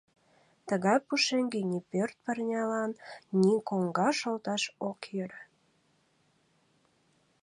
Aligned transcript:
Тыгай 0.67 0.97
пушеҥге 1.05 1.61
ни 1.71 1.79
пӧрт 1.91 2.15
пырнялан, 2.23 2.91
ни 3.41 3.53
коҥгаш 3.67 4.17
олташ 4.29 4.63
ок 4.89 4.99
йӧрӧ. 5.15 5.41